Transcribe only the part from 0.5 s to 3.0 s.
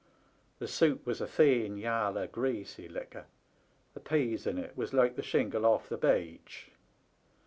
The soup was a thin yaller, greasy